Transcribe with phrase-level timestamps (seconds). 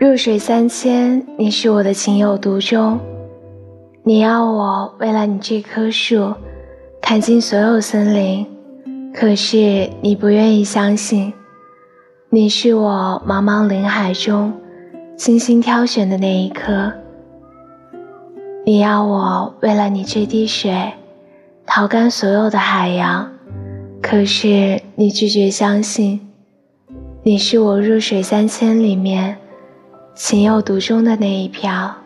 [0.00, 2.98] 入水三千，你是我的情有独钟。
[4.02, 6.32] 你要我为了你这棵树，
[7.02, 8.46] 砍尽所有森林，
[9.12, 11.30] 可是你不愿意相信。
[12.30, 14.54] 你是我茫茫林海中
[15.18, 16.90] 精心挑选的那一颗。
[18.64, 20.94] 你要我为了你这滴水，
[21.66, 23.30] 淘干所有的海洋，
[24.00, 26.26] 可是你拒绝相信。
[27.22, 29.36] 你是我入水三千里面。
[30.22, 31.96] 情有独钟的那一票。